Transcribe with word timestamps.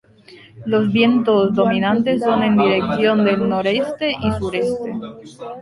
Los 0.65 0.91
vientos 0.91 1.53
dominantes 1.53 2.21
son 2.23 2.41
en 2.41 2.57
dirección 2.57 3.23
del 3.23 3.47
noroeste 3.47 4.11
y 4.19 4.31
sureste. 4.31 4.95